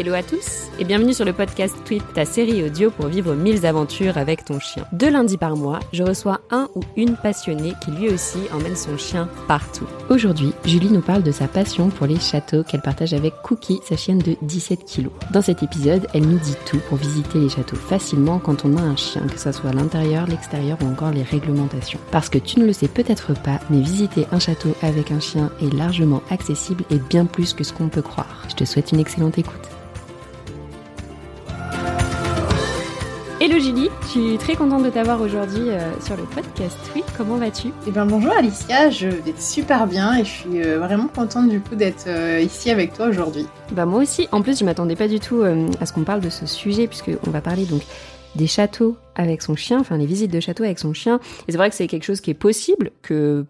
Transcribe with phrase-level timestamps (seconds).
[0.00, 3.66] Hello à tous et bienvenue sur le podcast Tweet, ta série audio pour vivre mille
[3.66, 4.86] aventures avec ton chien.
[4.92, 8.96] Deux lundis par mois, je reçois un ou une passionnée qui lui aussi emmène son
[8.96, 9.84] chien partout.
[10.08, 13.98] Aujourd'hui, Julie nous parle de sa passion pour les châteaux qu'elle partage avec Cookie, sa
[13.98, 15.12] chienne de 17 kilos.
[15.34, 18.80] Dans cet épisode, elle nous dit tout pour visiter les châteaux facilement quand on a
[18.80, 22.00] un chien, que ce soit l'intérieur, l'extérieur ou encore les réglementations.
[22.10, 25.50] Parce que tu ne le sais peut-être pas, mais visiter un château avec un chien
[25.60, 28.46] est largement accessible et bien plus que ce qu'on peut croire.
[28.48, 29.68] Je te souhaite une excellente écoute.
[33.50, 36.78] Hello Julie, je suis très contente de t'avoir aujourd'hui euh, sur le podcast.
[36.94, 37.72] Oui, comment vas-tu?
[37.84, 41.58] Eh bien bonjour Alicia, je vais super bien et je suis euh, vraiment contente du
[41.58, 43.48] coup d'être euh, ici avec toi aujourd'hui.
[43.72, 46.30] Bah moi aussi, en plus je m'attendais pas du tout à ce qu'on parle de
[46.30, 47.82] ce sujet puisque on va parler donc
[48.36, 51.18] des châteaux avec son chien, enfin les visites de châteaux avec son chien.
[51.48, 53.46] Et c'est vrai que c'est quelque chose qui est possible, que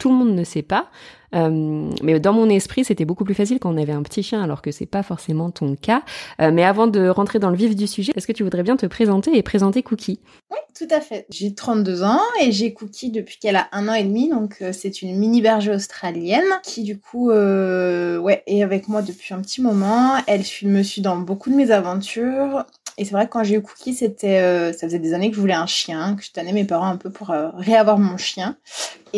[0.00, 0.88] tout le monde ne sait pas.
[1.34, 4.42] Euh, mais dans mon esprit, c'était beaucoup plus facile quand on avait un petit chien,
[4.42, 6.02] alors que c'est pas forcément ton cas.
[6.40, 8.76] Euh, mais avant de rentrer dans le vif du sujet, est-ce que tu voudrais bien
[8.76, 10.20] te présenter et présenter Cookie?
[10.50, 11.26] Oui, tout à fait.
[11.30, 14.72] J'ai 32 ans et j'ai Cookie depuis qu'elle a un an et demi, donc euh,
[14.72, 19.60] c'est une mini berger australienne qui du coup, ouais, est avec moi depuis un petit
[19.60, 20.14] moment.
[20.26, 22.64] Elle me suit dans beaucoup de mes aventures.
[22.98, 25.40] Et c'est vrai que quand j'ai eu Cookie, c'était, ça faisait des années que je
[25.40, 28.56] voulais un chien, que je tenais mes parents un peu pour réavoir mon chien.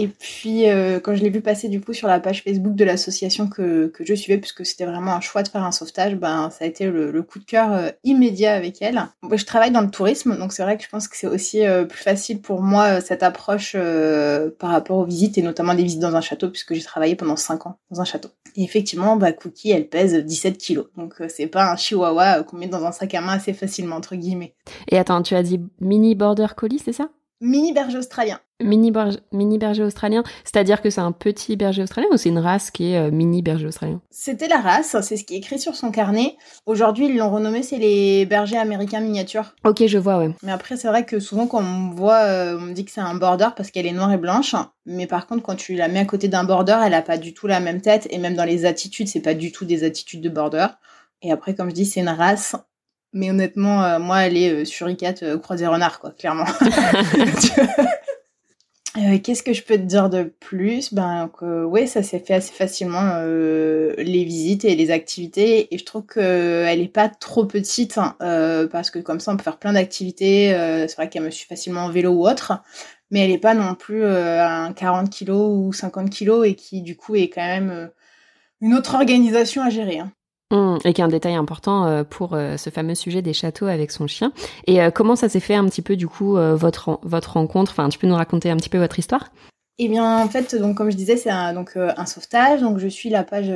[0.01, 2.85] Et puis euh, quand je l'ai vu passer du coup sur la page Facebook de
[2.85, 6.51] l'association que, que je suivais, puisque c'était vraiment un choix de faire un sauvetage, ben
[6.51, 9.03] ça a été le, coup de cœur immédiat avec elle.
[9.33, 11.99] Je travaille dans le tourisme, donc c'est vrai que je pense que c'est aussi plus
[11.99, 13.77] facile pour moi cette approche
[14.59, 17.37] par rapport aux visites et notamment des visites dans un château, puisque j'ai travaillé pendant
[17.37, 18.31] 5 ans dans un château.
[18.57, 22.67] Et effectivement, bah, Cookie, elle pèse 17 kilos, donc c'est pas un chihuahua qu'on met
[22.67, 24.55] dans un sac à main assez facile facilement, entre guillemets.
[24.89, 27.11] Et attends, tu as dit mini border collie, c'est ça?
[27.41, 28.41] Mini berger australien.
[28.61, 28.93] Mini,
[29.31, 32.93] mini berger australien, c'est-à-dire que c'est un petit berger australien ou c'est une race qui
[32.93, 34.01] est euh, mini berger australien?
[34.11, 36.37] C'était la race, c'est ce qui est écrit sur son carnet.
[36.67, 39.55] Aujourd'hui, ils l'ont renommé, c'est les bergers américains miniatures.
[39.65, 40.31] Ok, je vois, ouais.
[40.43, 42.91] Mais après, c'est vrai que souvent, quand on me voit, euh, on me dit que
[42.91, 44.57] c'est un border parce qu'elle est noire et blanche.
[44.85, 47.35] Mais par contre, quand tu la mets à côté d'un border, elle a pas du
[47.35, 48.09] tout la même tête.
[48.11, 50.67] Et même dans les attitudes, c'est pas du tout des attitudes de border.
[51.23, 52.57] Et après, comme je dis, c'est une race
[53.13, 56.45] mais honnêtement, euh, moi, elle est euh, sur ICAT euh, croisé renard, quoi, clairement.
[59.23, 60.93] Qu'est-ce que je peux te dire de plus?
[60.93, 65.73] Ben, oui, ça s'est fait assez facilement, les visites et les activités.
[65.73, 68.17] Et je trouve qu'elle n'est pas trop petite, hein,
[68.73, 70.49] parce que comme ça, on peut faire plein d'activités.
[70.89, 72.61] c'est vrai qu'elle me suit facilement en vélo ou autre.
[73.13, 76.97] Mais elle n'est pas non plus un 40 kg ou 50 kg et qui, du
[76.97, 77.91] coup, est quand même
[78.61, 80.01] une autre organisation à gérer.
[80.01, 80.11] Hein.
[80.51, 83.67] Mmh, et qui est un détail important euh, pour euh, ce fameux sujet des châteaux
[83.67, 84.33] avec son chien.
[84.67, 87.73] Et euh, comment ça s'est fait un petit peu du coup votre votre rencontre?
[87.73, 89.31] Enfin, tu peux nous raconter un petit peu votre histoire?
[89.79, 92.63] Eh bien, en fait, donc comme je disais, c'est un, donc un sauvetage.
[92.63, 93.53] Donc, je suis la page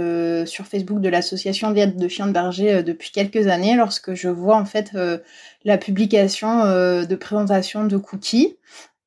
[0.47, 4.57] sur Facebook de l'association d'aide de chiens de berger depuis quelques années, lorsque je vois
[4.57, 4.93] en fait
[5.65, 8.57] la publication de présentation de Cookie.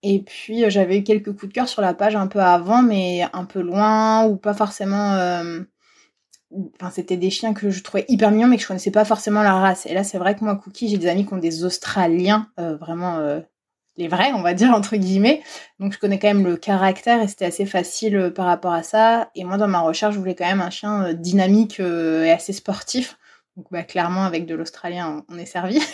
[0.03, 3.25] Et puis, j'avais eu quelques coups de cœur sur la page un peu avant, mais
[3.31, 5.16] un peu loin ou pas forcément
[6.76, 9.44] enfin c'était des chiens que je trouvais hyper mignons mais que je connaissais pas forcément
[9.44, 9.86] la race.
[9.86, 12.76] Et là c'est vrai que moi Cookie j'ai des amis qui ont des australiens euh,
[12.76, 13.40] vraiment euh,
[13.98, 15.42] les vrais on va dire entre guillemets.
[15.80, 18.84] Donc je connais quand même le caractère et c'était assez facile euh, par rapport à
[18.84, 19.30] ça.
[19.36, 23.18] Et moi dans ma recherche je voulais quand même un chien dynamique et assez sportif
[23.56, 25.80] donc bah, clairement avec de l'australien on est servi.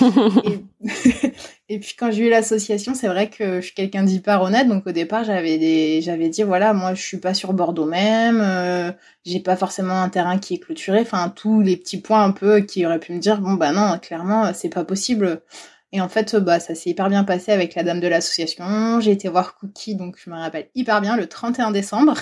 [1.68, 4.86] Et, puis quand j'ai eu l'association c'est vrai que je suis quelqu'un d'hyper honnête donc
[4.86, 8.92] au départ j'avais des j'avais dit voilà moi je suis pas sur Bordeaux même euh,
[9.24, 11.00] j'ai pas forcément un terrain qui est clôturé.
[11.00, 13.98] Enfin tous les petits points un peu qui auraient pu me dire bon bah non
[13.98, 15.42] clairement c'est pas possible
[15.92, 19.00] et en fait, bah, ça s'est hyper bien passé avec la dame de l'association.
[19.00, 22.14] J'ai été voir Cookie, donc je me rappelle hyper bien, le 31 décembre,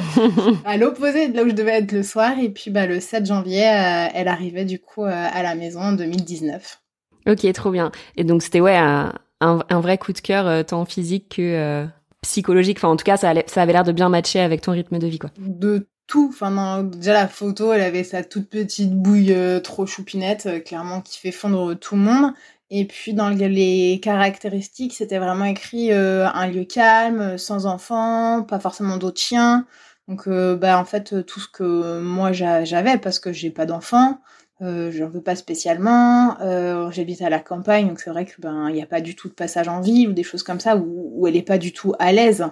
[0.64, 2.32] à l'opposé de là où je devais être le soir.
[2.40, 5.80] Et puis bah, le 7 janvier, euh, elle arrivait du coup euh, à la maison
[5.80, 6.80] en 2019.
[7.26, 7.92] Ok, trop bien.
[8.16, 11.86] Et donc c'était ouais un, un, vrai coup de cœur, euh, tant physique que
[12.22, 12.78] psychologique.
[12.78, 14.98] Enfin, en tout cas, ça, allait, ça avait l'air de bien matcher avec ton rythme
[14.98, 15.30] de vie, quoi.
[15.36, 16.30] De tout.
[16.32, 21.30] Enfin, déjà la photo, elle avait sa toute petite bouille trop choupinette, clairement qui fait
[21.30, 22.32] fondre tout le monde.
[22.74, 28.58] Et puis dans les caractéristiques, c'était vraiment écrit euh, un lieu calme, sans enfants, pas
[28.58, 29.66] forcément d'autres chiens.
[30.08, 34.18] Donc euh, bah en fait tout ce que moi j'avais parce que j'ai pas d'enfants,
[34.62, 36.40] euh, j'en veux pas spécialement.
[36.40, 39.16] Euh, J'habite à la campagne, donc c'est vrai que ben il n'y a pas du
[39.16, 41.58] tout de passage en ville ou des choses comme ça où, où elle est pas
[41.58, 42.46] du tout à l'aise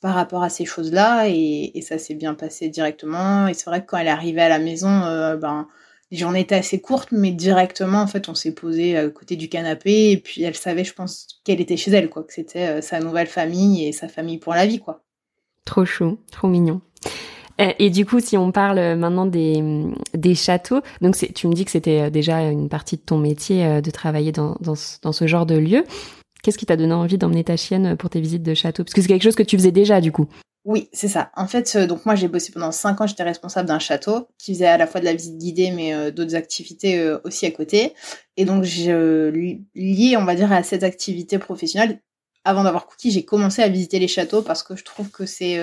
[0.00, 3.46] par rapport à ces choses-là et, et, ça s'est bien passé directement.
[3.46, 5.68] Et c'est vrai que quand elle est arrivée à la maison, euh, ben
[6.10, 9.48] les journées étaient assez courtes, mais directement, en fait, on s'est posé à côté du
[9.48, 12.80] canapé, et puis elle savait, je pense, qu'elle était chez elle, quoi, que c'était euh,
[12.80, 15.02] sa nouvelle famille et sa famille pour la vie, quoi.
[15.64, 16.80] Trop chou, trop mignon.
[17.78, 19.62] Et du coup, si on parle maintenant des,
[20.14, 23.90] des châteaux, donc tu me dis que c'était déjà une partie de ton métier de
[23.90, 24.72] travailler dans, dans,
[25.02, 25.84] dans ce genre de lieu.
[26.42, 29.02] Qu'est-ce qui t'a donné envie d'emmener ta chienne pour tes visites de château Parce que
[29.02, 30.26] c'est quelque chose que tu faisais déjà du coup.
[30.66, 31.30] Oui, c'est ça.
[31.36, 34.52] En fait, euh, donc moi j'ai bossé pendant cinq ans, j'étais responsable d'un château qui
[34.52, 37.50] faisait à la fois de la visite guidée mais euh, d'autres activités euh, aussi à
[37.50, 37.94] côté.
[38.36, 39.30] Et donc je
[39.74, 42.00] lié, on va dire, à cette activité professionnelle,
[42.44, 45.58] avant d'avoir Cookie, j'ai commencé à visiter les châteaux parce que je trouve que c'est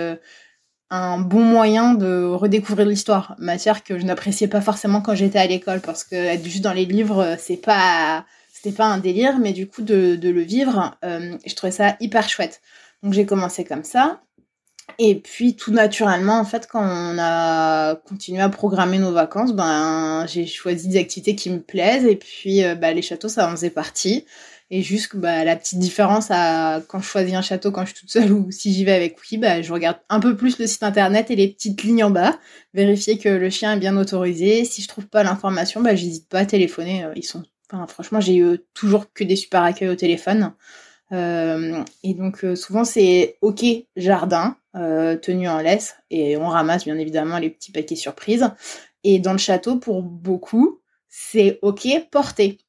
[0.89, 5.47] un bon moyen de redécouvrir l'histoire, matière que je n'appréciais pas forcément quand j'étais à
[5.47, 9.53] l'école parce que être juste dans les livres, c'est pas c'était pas un délire, mais
[9.53, 12.61] du coup de, de le vivre, je trouvais ça hyper chouette.
[13.03, 14.21] Donc j'ai commencé comme ça.
[14.99, 20.25] Et puis tout naturellement, en fait, quand on a continué à programmer nos vacances, ben
[20.27, 23.69] j'ai choisi des activités qui me plaisent et puis bah, les châteaux, ça en faisait
[23.69, 24.25] partie.
[24.69, 28.01] Et juste bah, la petite différence à quand je choisis un château quand je suis
[28.01, 30.67] toute seule ou si j'y vais avec Cookie, bah, je regarde un peu plus le
[30.67, 32.37] site internet et les petites lignes en bas,
[32.73, 34.65] vérifier que le chien est bien autorisé.
[34.65, 37.05] Si je trouve pas l'information, bah, j'hésite pas à téléphoner.
[37.05, 40.53] Euh, ils sont, enfin, franchement, j'ai eu toujours que des super accueils au téléphone.
[41.13, 43.63] Euh, et donc euh, souvent c'est OK
[43.95, 48.49] jardin euh, tenu en laisse et on ramasse bien évidemment les petits paquets surprises.
[49.03, 52.59] Et dans le château pour beaucoup c'est OK porté.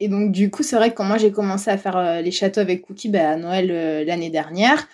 [0.00, 2.60] Et donc du coup c'est vrai que quand moi j'ai commencé à faire les châteaux
[2.60, 4.86] avec Cookie bah, à Noël l'année dernière,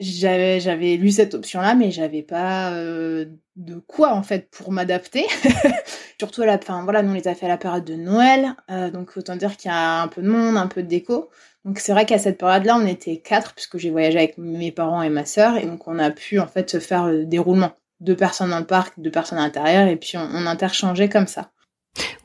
[0.00, 5.24] j'avais j'avais lu cette option là mais j'avais pas de quoi en fait pour m'adapter
[6.18, 8.54] surtout à la fin voilà nous on les a fait à la période de Noël
[8.92, 11.30] donc autant dire qu'il y a un peu de monde un peu de déco
[11.64, 15.02] donc c'est vrai qu'à cette période-là, on était quatre puisque j'ai voyagé avec mes parents
[15.02, 17.72] et ma sœur et donc on a pu en fait faire le déroulement.
[18.00, 21.50] Deux personnes dans le parc, deux personnes à l'intérieur et puis on, interchangeait comme ça.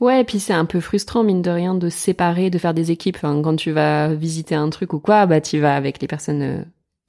[0.00, 2.74] Ouais, et puis c'est un peu frustrant mine de rien de se séparer, de faire
[2.74, 3.18] des équipes.
[3.20, 6.64] quand tu vas visiter un truc ou quoi, bah tu vas avec les personnes euh,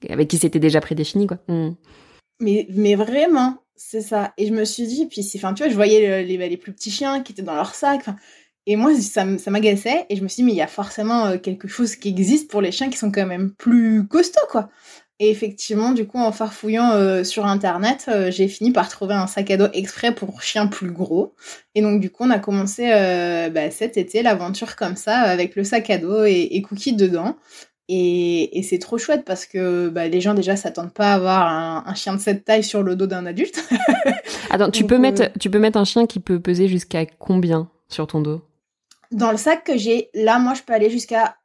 [0.08, 1.38] avec qui c'était déjà prédéfini quoi.
[1.48, 1.72] Hmm.
[2.40, 4.32] Mais mais vraiment, c'est ça.
[4.38, 6.90] Et je me suis dit, puis enfin tu vois, je voyais les, les, plus petits
[6.90, 8.04] chiens qui étaient dans leur sac.
[8.66, 11.26] Et moi, ça, ça m'agaçait et je me suis dit, mais il y a forcément
[11.26, 14.68] euh, quelque chose qui existe pour les chiens qui sont quand même plus costauds, quoi.
[15.18, 19.26] Et effectivement, du coup, en farfouillant euh, sur Internet, euh, j'ai fini par trouver un
[19.26, 21.34] sac à dos exprès pour chiens plus gros.
[21.74, 22.88] Et donc, du coup, on a commencé
[23.52, 27.36] bah, cet été l'aventure comme ça, avec le sac à dos et, et Cookie dedans.
[27.88, 31.46] Et, et c'est trop chouette parce que bah, les gens déjà s'attendent pas à avoir
[31.48, 33.62] un, un, chien de cette taille sur le dos d'un adulte.
[34.50, 38.06] Attends, tu peux mettre, tu peux mettre un chien qui peut peser jusqu'à combien sur
[38.06, 38.40] ton dos?
[39.12, 41.36] Dans le sac que j'ai, là, moi, je peux aller jusqu'à,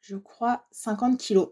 [0.00, 1.48] je crois, 50 kilos.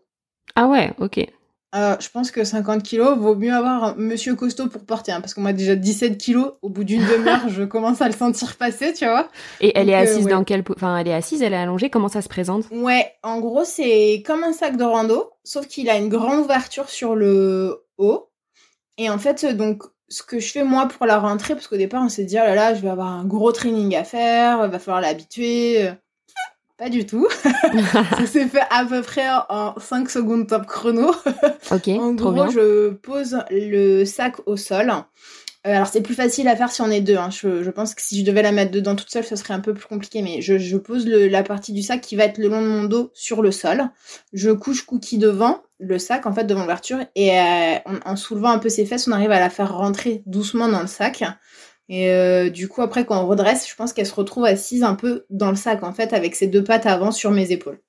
[0.56, 1.26] Ah ouais, ok.
[1.75, 5.20] Euh, je pense que 50 kilos, vaut mieux avoir un monsieur costaud pour porter, hein,
[5.20, 8.56] parce qu'on m'a déjà 17 kilos, au bout d'une demi-heure, je commence à le sentir
[8.56, 9.29] passer, tu vois.
[9.61, 10.62] Et elle est euh, assise dans quelle...
[10.70, 12.67] Enfin, elle est assise, elle est allongée, comment ça se présente?
[12.70, 16.88] Ouais, en gros, c'est comme un sac de rando, sauf qu'il a une grande ouverture
[16.88, 18.31] sur le haut.
[18.96, 22.03] Et en fait, donc, ce que je fais moi pour la rentrée, parce qu'au départ
[22.03, 24.79] on s'est dit oh là là, je vais avoir un gros training à faire, va
[24.79, 25.91] falloir l'habituer.
[26.77, 27.29] Pas du tout.
[27.93, 31.15] ça s'est fait à peu près en 5 secondes top chrono.
[31.71, 31.89] Ok.
[31.89, 34.93] en gros, je pose le sac au sol.
[35.67, 37.17] Euh, alors c'est plus facile à faire si on est deux.
[37.17, 37.31] Hein.
[37.31, 39.73] Je, pense que si je devais la mettre dedans toute seule, ce serait un peu
[39.73, 40.21] plus compliqué.
[40.21, 43.11] Mais je, pose la partie du sac qui va être le long de mon dos
[43.15, 43.89] sur le sol.
[44.33, 46.99] Je couche Cookie devant le sac, en fait, devant l'ouverture.
[47.15, 50.69] Et euh, en, soulevant un peu ses fesses, on arrive à la faire rentrer doucement
[50.69, 51.25] dans le sac.
[51.89, 54.94] Et euh, du coup, après, quand on redresse, je pense qu'elle se retrouve assise un
[54.94, 57.81] peu dans le sac, en fait, avec ses deux pattes avant sur mes épaules.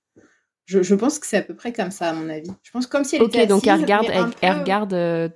[0.65, 2.49] Je, pense que c'est à peu près comme ça, à mon avis.
[2.63, 3.51] Je pense comme si elle était assise.
[3.51, 5.31] Ok, donc elle regarde, elle, regarde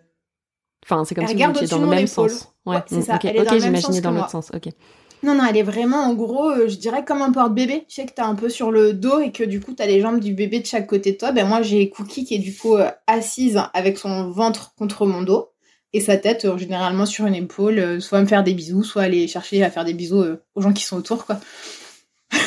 [0.85, 2.53] Enfin, c'est comme si vous étiez dans le même sens.
[2.65, 3.15] Ouais, c'est ça.
[3.15, 4.51] Ok, j'imaginais dans l'autre sens.
[4.53, 4.71] Ok.
[5.21, 7.83] Non, non, elle est vraiment, en gros, euh, je dirais comme un porte-bébé.
[7.89, 9.99] Tu sais que t'as un peu sur le dos et que du coup, t'as les
[9.99, 11.33] jambes du bébé de chaque côté de toi.
[11.33, 15.21] Ben moi, j'ai Cookie qui est du coup euh, assise avec son ventre contre mon
[15.21, 15.49] dos
[15.91, 19.27] et sa tête euh, généralement sur une épaule, soit me faire des bisous, soit aller
[19.27, 20.23] chercher à faire des bisous
[20.55, 21.37] aux gens qui sont autour, quoi.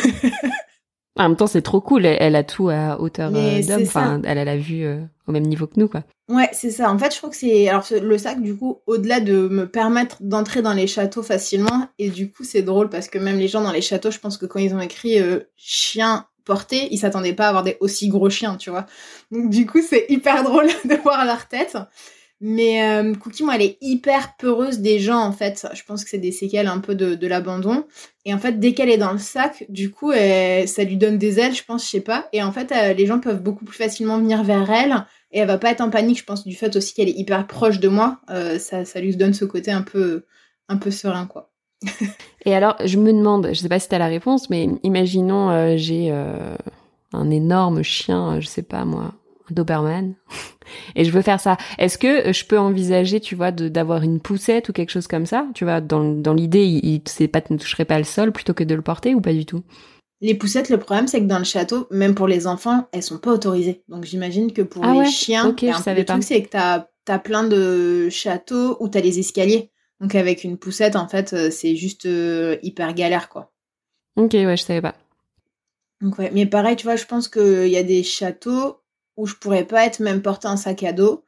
[1.18, 2.06] En même temps, c'est trop cool.
[2.06, 3.82] Elle, a tout à hauteur euh, d'homme.
[3.82, 6.04] Enfin, elle a la vue euh, au même niveau que nous, quoi.
[6.28, 6.90] Ouais, c'est ça.
[6.90, 10.16] En fait, je crois que c'est alors le sac, du coup, au-delà de me permettre
[10.20, 13.60] d'entrer dans les châteaux facilement, et du coup, c'est drôle parce que même les gens
[13.60, 17.34] dans les châteaux, je pense que quand ils ont écrit euh, chien porté, ils s'attendaient
[17.34, 18.86] pas à avoir des aussi gros chiens, tu vois.
[19.30, 21.76] Donc, du coup, c'est hyper drôle de voir leur tête.
[22.44, 25.64] Mais euh, Cookie, moi, elle est hyper peureuse des gens, en fait.
[25.74, 27.84] Je pense que c'est des séquelles un peu de, de l'abandon.
[28.24, 31.38] Et en fait, dès qu'elle est dans le sac, du coup, ça lui donne des
[31.38, 32.28] ailes, je pense, je sais pas.
[32.32, 35.06] Et en fait, euh, les gens peuvent beaucoup plus facilement venir vers elle.
[35.30, 37.46] Et elle va pas être en panique, je pense, du fait aussi qu'elle est hyper
[37.46, 38.18] proche de moi.
[38.28, 40.24] Euh, ça, ça lui donne ce côté un peu,
[40.68, 41.52] un peu serein, quoi.
[42.44, 46.10] et alors, je me demande, je sais pas si t'as la réponse, mais imaginons, j'ai
[47.12, 49.14] un énorme chien, je sais pas moi,
[49.50, 50.14] Doberman,
[50.96, 51.56] et je veux faire ça.
[51.78, 55.46] Est-ce que je peux envisager, tu vois, d'avoir une poussette ou quelque chose comme ça?
[55.54, 58.64] Tu vois, dans, dans l'idée, il, il pas, ne toucherait pas le sol plutôt que
[58.64, 59.62] de le porter ou pas du tout?
[60.20, 63.18] Les poussettes, le problème, c'est que dans le château, même pour les enfants, elles sont
[63.18, 63.82] pas autorisées.
[63.88, 66.86] Donc j'imagine que pour ah les chiens, okay, je savais le truc, c'est que t'as
[67.08, 69.72] as plein de châteaux où t'as les escaliers.
[70.00, 73.52] Donc avec une poussette, en fait, euh, c'est juste euh, hyper galère, quoi.
[74.16, 74.94] Ok, ouais, je savais pas.
[76.00, 78.81] Donc ouais, mais pareil, tu vois, je pense qu'il y a des châteaux
[79.16, 81.24] où je pourrais pas être même porter un sac à dos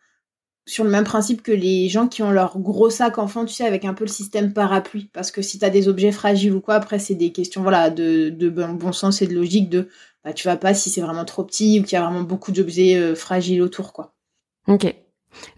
[0.66, 3.66] sur le même principe que les gens qui ont leur gros sac enfant, tu sais,
[3.66, 5.10] avec un peu le système parapluie.
[5.12, 8.30] Parce que si t'as des objets fragiles ou quoi, après, c'est des questions, voilà, de,
[8.30, 9.88] de bon, sens et de logique de,
[10.24, 12.50] bah, tu vas pas si c'est vraiment trop petit ou qu'il y a vraiment beaucoup
[12.50, 14.14] d'objets euh, fragiles autour, quoi.
[14.66, 14.94] Ok.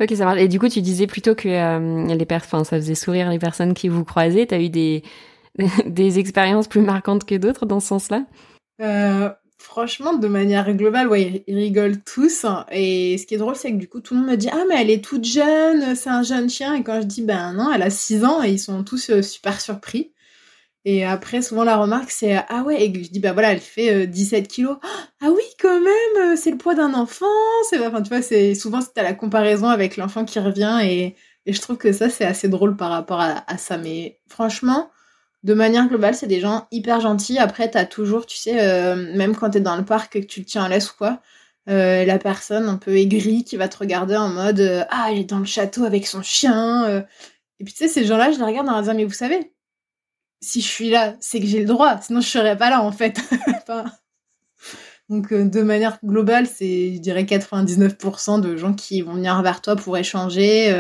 [0.01, 0.41] Ok, ça marche.
[0.41, 3.75] Et du coup, tu disais plutôt que euh, les personnes, ça faisait sourire les personnes
[3.75, 4.47] qui vous croisaient.
[4.47, 5.05] T'as eu des,
[5.87, 8.25] des expériences plus marquantes que d'autres dans ce sens-là?
[8.81, 9.31] Euh,
[9.77, 12.47] franchement, de manière globale, ouais, ils rigolent tous.
[12.73, 14.65] Et ce qui est drôle, c'est que du coup, tout le monde me dit Ah,
[14.67, 16.73] mais elle est toute jeune, c'est un jeune chien.
[16.77, 19.21] Et quand je dis Ben non, elle a 6 ans, et ils sont tous euh,
[19.21, 20.15] super surpris.
[20.87, 24.07] Et après, souvent, la remarque, c'est Ah ouais, et je dis Bah voilà, elle fait
[24.07, 24.77] 17 euh, kilos.
[25.21, 27.27] Ah oui, quand même, euh, c'est le poids d'un enfant.
[27.69, 30.81] C'est, enfin, tu vois, c'est souvent, c'est à la comparaison avec l'enfant qui revient.
[30.85, 31.17] Et,
[31.47, 33.77] je trouve que ça, c'est assez drôle par rapport à ça.
[33.79, 34.91] Mais franchement,
[35.47, 37.39] de manière globale, c'est des gens hyper gentils.
[37.39, 40.45] Après, t'as toujours, tu sais, euh, même quand t'es dans le parc et que tu
[40.45, 41.21] te tiens à l'aise ou quoi,
[41.69, 45.19] euh, la personne un peu aigrie qui va te regarder en mode euh, Ah, elle
[45.19, 47.05] est dans le château avec son chien.
[47.61, 49.53] Et puis, tu sais, ces gens-là, je les regarde en disant Mais vous savez,
[50.41, 52.01] si je suis là, c'est que j'ai le droit.
[52.01, 53.21] Sinon, je serais pas là, en fait.
[55.09, 59.77] Donc, de manière globale, c'est, je dirais, 99% de gens qui vont venir vers toi
[59.77, 60.75] pour échanger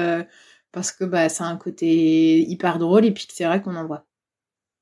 [0.73, 4.06] parce que bah, c'est un côté hyper drôle et puis c'est vrai qu'on en voit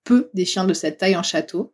[0.05, 1.73] peu des chiens de cette taille en château.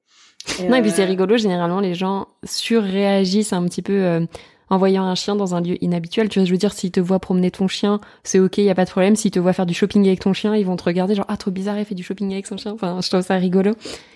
[0.69, 4.25] non, et puis c'est euh, rigolo, généralement les gens surréagissent un petit peu euh,
[4.71, 6.29] en voyant un chien dans un lieu inhabituel.
[6.29, 8.71] Tu vois, je veux dire, s'ils te voient promener ton chien, c'est ok, il y
[8.71, 9.17] a pas de problème.
[9.17, 11.37] S'ils te voient faire du shopping avec ton chien, ils vont te regarder genre ah
[11.37, 12.73] trop bizarre, il fait du shopping avec son chien.
[12.73, 13.73] Enfin, je trouve ça rigolo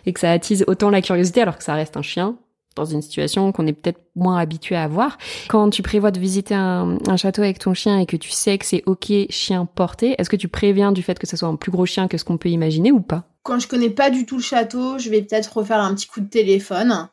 [0.07, 2.37] et que ça attise autant la curiosité alors que ça reste un chien
[2.77, 5.19] dans une situation qu'on est peut-être moins habitué à voir.
[5.49, 8.59] Quand tu prévois de visiter un, un, château avec ton chien et que tu sais
[8.59, 11.55] que c'est ok chien porté, est-ce que tu préviens du fait que ce soit un
[11.57, 13.29] plus gros chien que ce qu'on peut imaginer ou pas?
[13.45, 16.21] Quand je connais pas du tout le château, je vais peut-être refaire un petit coup
[16.21, 17.09] de téléphone.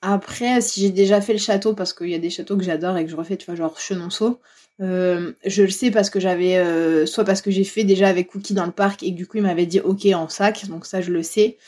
[0.00, 2.96] Après, si j'ai déjà fait le château, parce qu'il y a des châteaux que j'adore
[2.96, 4.40] et que je refais, tu vois, genre Chenonceau,
[4.80, 8.28] euh, je le sais parce que j'avais, euh, soit parce que j'ai fait déjà avec
[8.28, 11.00] Cookie dans le parc et du coup il m'avait dit ok en sac, donc ça
[11.00, 11.58] je le sais.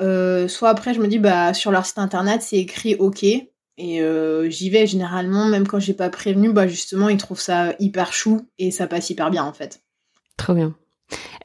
[0.00, 4.00] Euh, soit après je me dis bah sur leur site internet c'est écrit ok et
[4.48, 8.46] j'y vais généralement même quand j'ai pas prévenu bah justement ils trouvent ça hyper chou
[8.58, 9.80] et ça passe hyper bien en fait.
[10.36, 10.74] Trop bien.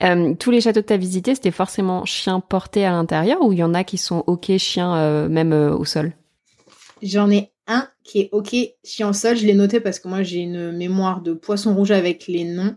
[0.03, 3.53] Euh, tous les châteaux que tu as visités, c'était forcément chien porté à l'intérieur ou
[3.53, 6.13] il y en a qui sont OK chien euh, même euh, au sol?
[7.01, 9.37] J'en ai un qui est OK chien au sol.
[9.37, 12.75] Je l'ai noté parce que moi j'ai une mémoire de poisson rouge avec les noms.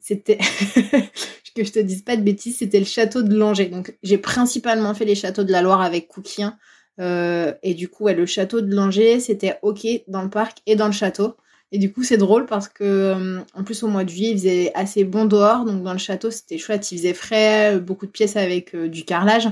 [0.00, 0.38] C'était
[1.54, 3.66] que je te dise pas de bêtises, c'était le château de Langeais.
[3.66, 6.56] Donc j'ai principalement fait les châteaux de la Loire avec Cookien.
[6.98, 10.92] et du coup, le château de Langeais, c'était OK dans le parc et dans le
[10.92, 11.36] château.
[11.74, 14.36] Et du coup, c'est drôle parce que, euh, en plus, au mois de juillet, il
[14.38, 15.64] faisait assez bon dehors.
[15.64, 16.92] Donc, dans le château, c'était chouette.
[16.92, 19.48] Il faisait frais, euh, beaucoup de pièces avec euh, du carrelage.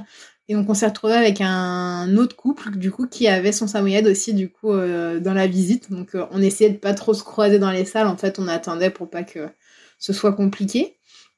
[0.49, 4.07] Et donc, on s'est retrouvé avec un autre couple, du coup, qui avait son samoyed
[4.07, 5.91] aussi, du coup, dans la visite.
[5.93, 8.09] Donc, on essayait de pas trop se croiser dans les salles.
[8.09, 9.49] En fait, on attendait pour pas que
[10.00, 10.97] ce soit compliqué.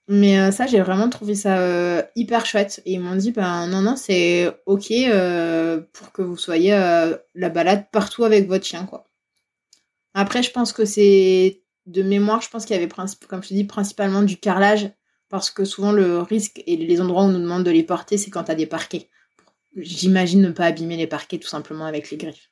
[0.09, 2.81] Mais ça, j'ai vraiment trouvé ça hyper chouette.
[2.87, 4.91] Et ils m'ont dit, ben non, non, c'est ok
[5.93, 9.12] pour que vous soyez la balade partout avec votre chien, quoi.
[10.15, 12.89] Après, je pense que c'est de mémoire, je pense qu'il y avait,
[13.29, 14.91] comme je te dis, principalement du carrelage,
[15.29, 18.19] parce que souvent le risque et les endroits où on nous demande de les porter,
[18.19, 19.09] c'est quand tu as des parquets.
[19.77, 22.51] J'imagine ne pas abîmer les parquets tout simplement avec les griffes.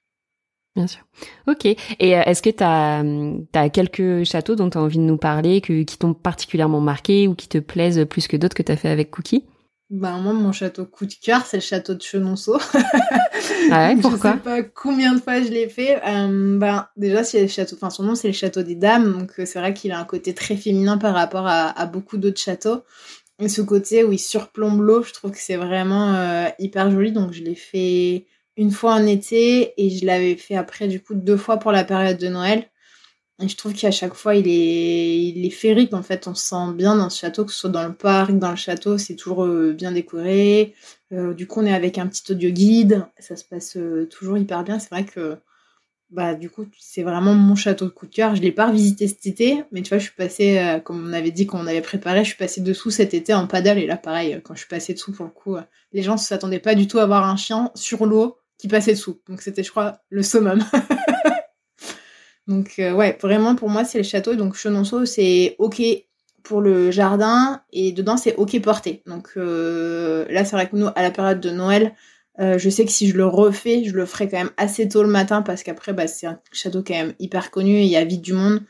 [0.76, 1.02] Bien sûr.
[1.46, 1.66] Ok.
[1.66, 1.76] Et
[2.16, 3.02] euh, est-ce que tu as,
[3.60, 7.34] as, quelques châteaux dont tu as envie de nous parler, qui t'ont particulièrement marqué ou
[7.34, 9.44] qui te plaisent plus que d'autres que tu fait avec Cookie?
[9.90, 12.58] Bah, moi, mon château coup de cœur, c'est le château de Chenonceau.
[13.72, 16.00] ah ouais, pourquoi Je sais pas combien de fois je l'ai fait.
[16.06, 19.12] Euh, ben, déjà, c'est le château, enfin, son nom, c'est le château des dames.
[19.12, 22.18] Donc, euh, c'est vrai qu'il a un côté très féminin par rapport à, à beaucoup
[22.18, 22.84] d'autres châteaux.
[23.40, 27.10] Et ce côté où il surplombe l'eau, je trouve que c'est vraiment euh, hyper joli.
[27.10, 31.14] Donc, je l'ai fait une fois en été et je l'avais fait après, du coup,
[31.14, 32.68] deux fois pour la période de Noël.
[33.40, 35.94] Et je trouve qu'à chaque fois, il est, il est féerique.
[35.94, 38.32] En fait, on se sent bien dans ce château, que ce soit dans le parc,
[38.32, 40.74] dans le château, c'est toujours euh, bien décoré.
[41.12, 43.06] Euh, du coup, on est avec un petit audio guide.
[43.18, 44.78] Ça se passe euh, toujours hyper bien.
[44.78, 45.38] C'est vrai que,
[46.10, 48.36] bah, du coup, c'est vraiment mon château de coup de cœur.
[48.36, 51.30] Je l'ai pas revisité cet été, mais tu vois, je suis passée, comme on avait
[51.30, 53.78] dit quand on avait préparé, je suis passée dessous cet été en paddle.
[53.78, 55.56] Et là, pareil, quand je suis passée dessous, pour le coup,
[55.92, 58.92] les gens ne s'attendaient pas du tout à voir un chien sur l'eau qui passait
[58.92, 59.20] dessous.
[59.28, 60.62] Donc, c'était, je crois, le summum.
[62.50, 64.34] Donc ouais, vraiment pour moi c'est le château.
[64.34, 65.80] Donc Chenonceau c'est ok
[66.42, 69.02] pour le jardin et dedans c'est ok porté.
[69.06, 71.94] Donc là c'est vrai que nous à la période de Noël,
[72.38, 75.08] je sais que si je le refais, je le ferai quand même assez tôt le
[75.08, 78.04] matin parce qu'après bah, c'est un château quand même hyper connu et il y a
[78.04, 78.60] vite du monde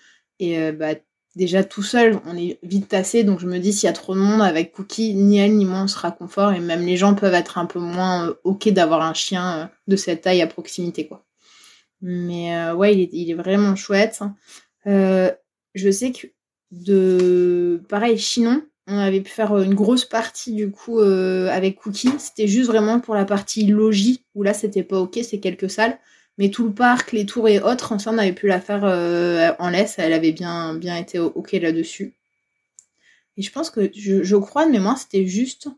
[0.40, 0.94] et bah
[1.36, 4.14] déjà tout seul, on est vite tassé, donc je me dis s'il y a trop
[4.14, 7.14] de monde avec Cookie, ni elle ni moi on sera confort et même les gens
[7.14, 10.46] peuvent être un peu moins euh, ok d'avoir un chien euh, de cette taille à
[10.46, 11.24] proximité quoi.
[12.02, 14.20] Mais euh, ouais, il est, vraiment chouette.
[14.86, 16.26] je sais que
[16.70, 22.12] de pareil Chinon, on avait pu faire une grosse partie du coup avec Cookie.
[22.18, 25.98] C'était juste vraiment pour la partie logis où là c'était pas ok, c'est quelques salles.
[26.40, 29.52] Mais tout le parc, les tours et autres, ça on avait pu la faire euh,
[29.58, 29.96] en laisse.
[29.98, 32.14] Elle avait bien, bien été ok là-dessus.
[33.36, 35.68] Et je pense que je, crois de mémoire c'était juste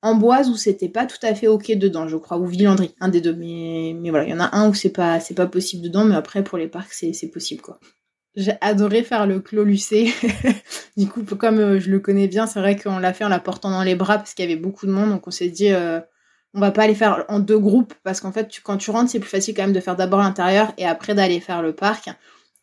[0.00, 3.20] Amboise où c'était pas tout à fait ok dedans, je crois, ou Villandry, un des
[3.20, 3.34] deux.
[3.34, 6.04] Mais, mais voilà, il y en a un où c'est pas, c'est pas possible dedans,
[6.04, 7.80] mais après pour les parcs c'est, possible quoi.
[8.36, 10.12] J'ai adoré faire le clos lucé.
[10.96, 13.40] du coup, comme euh, je le connais bien, c'est vrai qu'on l'a fait en la
[13.40, 15.72] portant dans les bras parce qu'il y avait beaucoup de monde, donc on s'est dit
[15.72, 16.00] euh,
[16.54, 19.20] on va pas aller faire en deux groupes parce qu'en fait, quand tu rentres, c'est
[19.20, 22.10] plus facile quand même de faire d'abord l'intérieur et après d'aller faire le parc.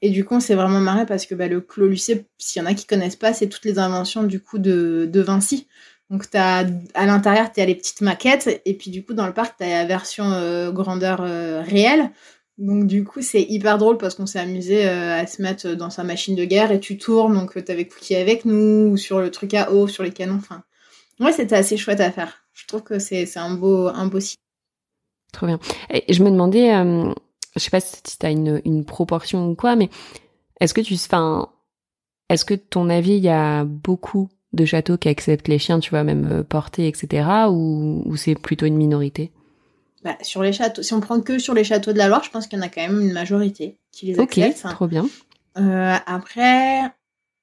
[0.01, 2.67] Et du coup, c'est vraiment marrant parce que bah, le Clos Lucé, s'il y en
[2.67, 5.67] a qui connaissent pas, c'est toutes les inventions du coup de, de Vinci.
[6.09, 9.33] Donc as, à l'intérieur, tu as les petites maquettes et puis du coup dans le
[9.33, 12.11] parc, tu as la version euh, grandeur euh, réelle.
[12.57, 15.89] Donc du coup, c'est hyper drôle parce qu'on s'est amusé euh, à se mettre dans
[15.89, 17.33] sa machine de guerre et tu tournes.
[17.33, 20.35] Donc tu avais Cookie avec nous ou sur le truc à eau, sur les canons.
[20.37, 20.63] Enfin,
[21.19, 24.39] ouais, c'était assez chouette à faire je trouve que c'est un beau, un beau site.
[25.33, 25.59] Trop bien.
[25.89, 26.71] Et je me demandais,
[27.55, 29.89] je sais pas si tu as une, une, proportion ou quoi, mais
[30.61, 31.49] est-ce que tu, enfin,
[32.29, 35.89] est-ce que ton avis, il y a beaucoup de châteaux qui acceptent les chiens, tu
[35.91, 39.31] vois, même euh, portés, etc., ou, ou c'est plutôt une minorité?
[40.05, 42.29] Bah, sur les châteaux, si on prend que sur les châteaux de la Loire, je
[42.29, 44.65] pense qu'il y en a quand même une majorité qui les acceptent.
[44.65, 45.09] Ok, trop bien.
[45.57, 46.81] Euh, après,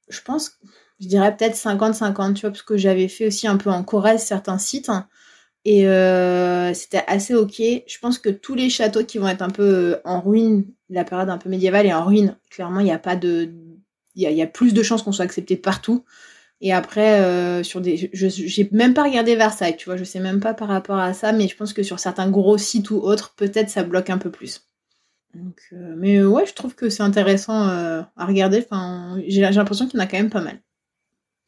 [0.08, 0.58] je pense,
[1.00, 4.22] je dirais peut-être 50-50, tu vois, parce que j'avais fait aussi un peu en Corrèze
[4.22, 4.90] certains sites.
[5.64, 7.56] et euh, c'était assez ok.
[7.58, 11.30] Je pense que tous les châteaux qui vont être un peu en ruine, la période
[11.30, 12.36] un peu médiévale est en ruine.
[12.48, 13.50] Clairement, il n'y a pas de.
[14.14, 16.04] Il y, a, plus de chances qu'on soit accepté partout.
[16.62, 18.10] Et après, euh, sur des.
[18.12, 21.12] Je j'ai même pas regardé Versailles, tu vois, je sais même pas par rapport à
[21.12, 24.18] ça, mais je pense que sur certains gros sites ou autres, peut-être ça bloque un
[24.18, 24.68] peu plus.
[25.34, 28.64] Donc, mais ouais, je trouve que c'est intéressant à regarder.
[28.64, 30.60] Enfin, j'ai l'impression qu'il y en a quand même pas mal.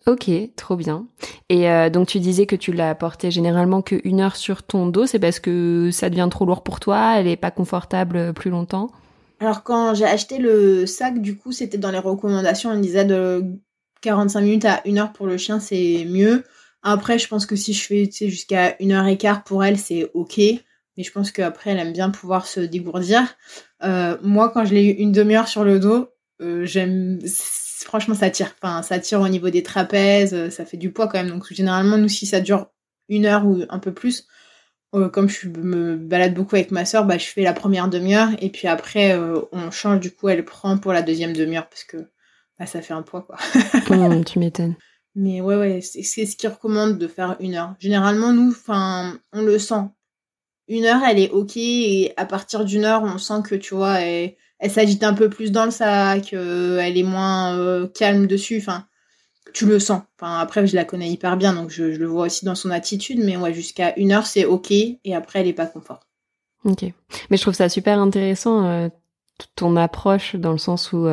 [0.07, 1.07] Ok, trop bien.
[1.49, 4.87] Et euh, donc tu disais que tu l'as porté généralement que une heure sur ton
[4.87, 8.51] dos, c'est parce que ça devient trop lourd pour toi, elle est pas confortable plus
[8.51, 8.91] longtemps?
[9.41, 13.47] Alors quand j'ai acheté le sac, du coup c'était dans les recommandations, on disait de
[14.05, 16.45] 45 minutes à une heure pour le chien, c'est mieux.
[16.83, 20.11] Après je pense que si je fais jusqu'à une heure et quart pour elle, c'est
[20.13, 20.39] ok.
[20.97, 23.23] Mais je pense qu'après elle aime bien pouvoir se dégourdir.
[23.83, 26.09] Euh, moi quand je l'ai eu une demi-heure sur le dos,
[26.43, 27.19] euh, j'aime
[27.85, 28.55] franchement, ça tire.
[28.61, 31.29] Enfin, ça tire au niveau des trapèzes, euh, ça fait du poids quand même.
[31.29, 32.71] Donc, généralement, nous, si ça dure
[33.09, 34.27] une heure ou un peu plus,
[35.13, 38.49] comme je me balade beaucoup avec ma soeur, bah, je fais la première demi-heure et
[38.49, 39.19] puis après,
[39.53, 40.01] on change.
[40.01, 42.09] Du coup, elle prend pour la deuxième demi-heure parce que
[42.59, 43.37] bah, ça fait un poids, quoi.
[44.27, 44.77] Tu m'étonnes.
[45.15, 47.75] Mais ouais, ouais, c'est ce qu'ils recommandent de faire une heure.
[47.79, 49.85] Généralement, nous, enfin, on le sent.
[50.67, 54.01] Une heure, elle est ok et à partir d'une heure, on sent que, tu vois,
[54.01, 58.27] elle elle s'agite un peu plus dans le sac, euh, elle est moins euh, calme
[58.27, 58.59] dessus.
[58.59, 58.87] Enfin,
[59.53, 60.03] tu le sens.
[60.19, 63.21] Enfin, après, je la connais hyper bien, donc je, le vois aussi dans son attitude.
[63.23, 64.71] Mais ouais, jusqu'à une heure, c'est ok.
[64.71, 66.01] Et après, elle est pas confort.
[66.65, 66.83] Ok.
[67.29, 68.89] Mais je trouve ça super intéressant, euh,
[69.55, 71.07] ton approche, dans le sens où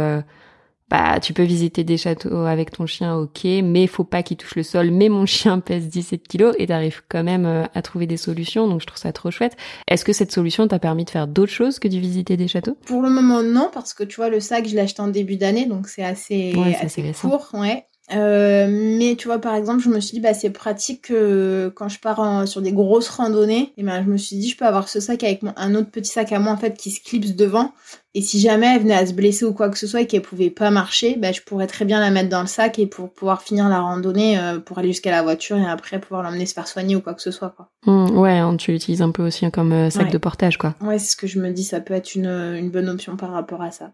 [0.92, 4.56] bah tu peux visiter des châteaux avec ton chien, ok, mais faut pas qu'il touche
[4.56, 4.92] le sol.
[4.92, 8.68] Mais mon chien pèse 17 kilos et t'arrives quand même euh, à trouver des solutions,
[8.68, 9.56] donc je trouve ça trop chouette.
[9.88, 12.78] Est-ce que cette solution t'a permis de faire d'autres choses que de visiter des châteaux?
[12.86, 15.38] Pour le moment non, parce que tu vois le sac je l'ai acheté en début
[15.38, 17.86] d'année, donc c'est assez assez court, ouais.
[18.14, 21.90] Euh, mais tu vois, par exemple, je me suis dit, bah, c'est pratique que quand
[21.90, 24.90] je pars sur des grosses randonnées, et ben, je me suis dit, je peux avoir
[24.90, 27.72] ce sac avec un autre petit sac à moi, en fait, qui se clipse devant.
[28.14, 30.22] Et si jamais elle venait à se blesser ou quoi que ce soit et qu'elle
[30.22, 33.14] pouvait pas marcher, bah, je pourrais très bien la mettre dans le sac et pour
[33.14, 36.54] pouvoir finir la randonnée, euh, pour aller jusqu'à la voiture et après pouvoir l'emmener se
[36.54, 37.70] faire soigner ou quoi que ce soit, quoi.
[37.86, 40.76] Mmh, ouais, hein, tu l'utilises un peu aussi comme euh, sac de portage, quoi.
[40.82, 43.32] Ouais, c'est ce que je me dis, ça peut être une, une bonne option par
[43.32, 43.94] rapport à ça.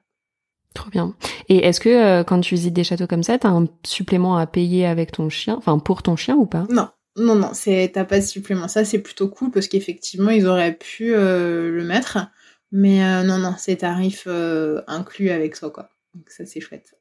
[0.73, 1.15] Trop bien.
[1.49, 4.45] Et est-ce que euh, quand tu visites des châteaux comme ça, t'as un supplément à
[4.45, 6.65] payer avec ton chien, enfin pour ton chien ou pas?
[6.69, 8.67] Non, non, non, c'est t'as pas de supplément.
[8.67, 12.19] Ça c'est plutôt cool parce qu'effectivement ils auraient pu euh, le mettre,
[12.71, 14.27] mais euh, non, non, c'est tarif
[14.87, 15.89] inclus avec ça quoi.
[16.13, 16.93] Donc ça c'est chouette.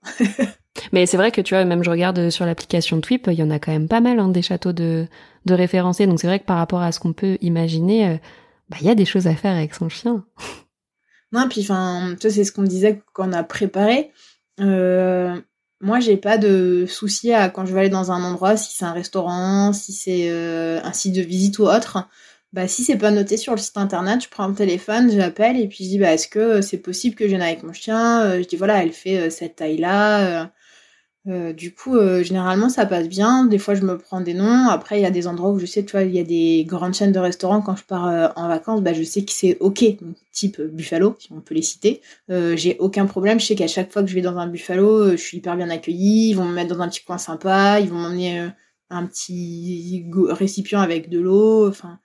[0.93, 3.51] mais c'est vrai que tu vois, même je regarde sur l'application Twip, il y en
[3.51, 5.07] a quand même pas mal hein, des châteaux de
[5.45, 6.07] de référencés.
[6.07, 8.21] Donc c'est vrai que par rapport à ce qu'on peut imaginer,
[8.71, 10.25] bah il y a des choses à faire avec son chien.
[11.33, 14.13] Non, puis enfin, tu c'est ce qu'on disait quand on a préparé.
[14.61, 15.41] Euh,
[15.81, 18.85] moi, j'ai pas de souci à quand je vais aller dans un endroit, si c'est
[18.85, 22.09] un restaurant, si c'est euh, un site de visite ou autre.
[22.53, 25.69] Bah, si c'est pas noté sur le site internet, je prends le téléphone, j'appelle et
[25.69, 28.23] puis je dis bah est-ce que c'est possible que je vienne avec mon chien?
[28.23, 30.51] Euh, Je dis voilà, elle fait cette taille-là.
[31.29, 33.47] Euh, du coup, euh, généralement, ça passe bien.
[33.47, 34.69] Des fois, je me prends des noms.
[34.69, 36.65] Après, il y a des endroits où je sais, tu vois, il y a des
[36.65, 37.63] grandes chaînes de restaurants.
[37.63, 39.85] Quand je pars euh, en vacances, bah, je sais que c'est OK.
[40.33, 42.01] type Buffalo, si on peut les citer.
[42.29, 43.41] j'ai aucun problème.
[43.41, 45.71] Je sais qu'à chaque fois que je vais dans un Buffalo, je suis hyper bien
[45.71, 46.31] accueillie.
[46.31, 47.81] Ils vont me mettre dans un petit coin sympa.
[47.81, 48.51] Ils vont m'emmener
[48.91, 51.69] un petit récipient avec de l'eau.
[51.69, 51.99] Enfin,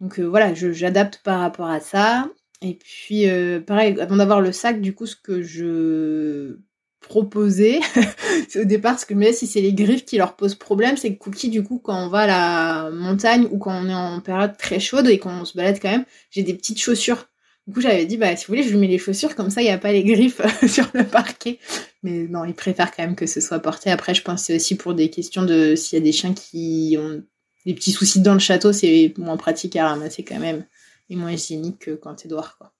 [0.00, 2.28] donc voilà, j'adapte par rapport à ça.
[2.62, 3.26] Et puis,
[3.66, 6.58] pareil, avant d'avoir le sac, du coup, ce que je
[7.00, 7.80] proposé.
[8.56, 11.18] au départ, ce que me si c'est les griffes qui leur posent problème, c'est que
[11.18, 14.56] Cookie, du coup, quand on va à la montagne ou quand on est en période
[14.56, 17.26] très chaude et qu'on se balade quand même, j'ai des petites chaussures.
[17.66, 19.60] Du coup, j'avais dit, bah, si vous voulez, je lui mets les chaussures, comme ça,
[19.60, 21.58] il n'y a pas les griffes sur le parquet.
[22.02, 23.90] Mais non, il préfère quand même que ce soit porté.
[23.90, 26.96] Après, je pense c'est aussi pour des questions de s'il y a des chiens qui
[26.98, 27.22] ont
[27.66, 30.64] des petits soucis dans le château, c'est moins pratique à ramasser quand même
[31.10, 32.72] et moins hygiénique que quand t'es dehors, quoi.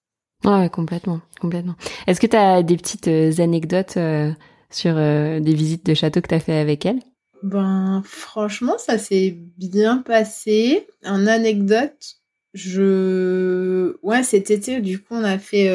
[0.45, 1.75] Ouais, complètement, complètement.
[2.07, 4.33] Est-ce que tu as des petites euh, anecdotes euh,
[4.71, 7.01] sur euh, des visites de château que tu as fait avec elle?
[7.43, 10.87] Ben, franchement, ça s'est bien passé.
[11.05, 12.17] En anecdote,
[12.55, 13.97] je...
[14.03, 15.69] Ouais, cet été, du coup, on a fait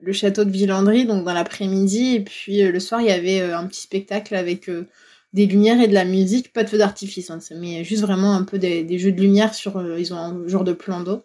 [0.00, 3.66] le château de Villandry, donc dans l'après-midi, et puis le soir, il y avait un
[3.66, 4.70] petit spectacle avec
[5.34, 8.44] des lumières et de la musique, pas de feu d'artifice, hein, mais juste vraiment un
[8.44, 9.98] peu des, des, jeux de lumière sur...
[9.98, 11.22] ils ont un genre de plan d'eau.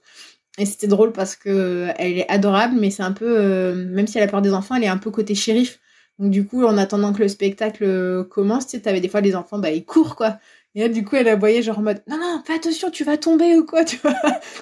[0.58, 4.08] Et c'était drôle parce que euh, elle est adorable, mais c'est un peu, euh, même
[4.08, 5.80] si elle a peur des enfants, elle est un peu côté shérif.
[6.20, 9.22] Donc du coup, en attendant que le spectacle euh, commence, tu sais, t'avais des fois
[9.22, 10.40] des enfants, bah ils courent quoi.
[10.74, 13.18] Et elle, du coup, elle voyait genre en mode, non non, fais attention, tu vas
[13.18, 14.16] tomber ou quoi, tu vois.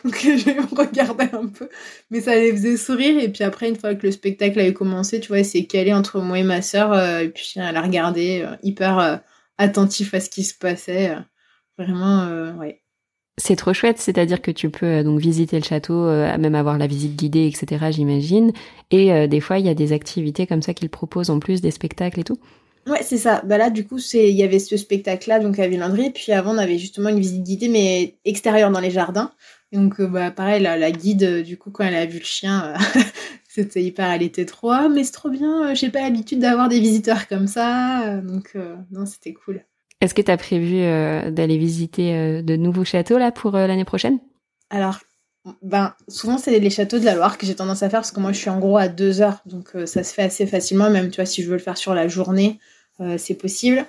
[0.03, 1.69] Donc je regardais un peu,
[2.09, 3.17] mais ça les faisait sourire.
[3.23, 5.93] Et puis après, une fois que le spectacle avait commencé, tu vois, elle s'est calée
[5.93, 9.21] entre moi et ma sœur, et puis elle a regardé, hyper
[9.57, 11.15] attentif à ce qui se passait.
[11.77, 12.27] vraiment,
[12.59, 12.84] ouais.
[13.37, 16.77] C'est trop chouette, c'est-à-dire que tu peux euh, donc visiter le château, euh, même avoir
[16.77, 17.87] la visite guidée, etc.
[17.91, 18.53] J'imagine.
[18.91, 21.59] Et euh, des fois, il y a des activités comme ça qu'ils proposent en plus,
[21.59, 22.37] des spectacles et tout.
[22.87, 23.41] Ouais, c'est ça.
[23.45, 26.53] Bah là, du coup, c'est il y avait ce spectacle-là donc à Villandry, puis avant
[26.53, 29.31] on avait justement une visite guidée mais extérieure dans les jardins.
[29.73, 32.75] Donc bah pareil, la, la guide du coup quand elle a vu le chien,
[33.49, 35.73] c'était hyper, elle était trop, ah, mais c'est trop bien.
[35.73, 38.55] J'ai pas l'habitude d'avoir des visiteurs comme ça, donc
[38.91, 39.65] non, c'était cool.
[40.05, 43.65] Est-ce que tu as prévu euh, d'aller visiter euh, de nouveaux châteaux là pour euh,
[43.65, 44.19] l'année prochaine?
[44.69, 44.99] Alors,
[45.63, 48.19] ben, souvent c'est les châteaux de la Loire que j'ai tendance à faire parce que
[48.19, 50.91] moi je suis en gros à deux heures, donc ça se fait assez facilement.
[50.91, 52.59] Même tu si je veux le faire sur la journée,
[53.17, 53.85] c'est possible.